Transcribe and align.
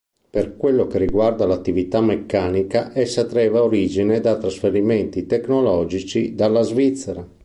Per 0.31 0.57
quello 0.57 0.87
che 0.87 0.97
riguarda 0.97 1.45
l'attività 1.45 2.01
meccanica 2.01 2.89
essa 2.95 3.23
traeva 3.25 3.61
origine 3.61 4.19
da 4.19 4.35
trasferimenti 4.35 5.27
tecnologici 5.27 6.33
dalla 6.33 6.63
Svizzera. 6.63 7.23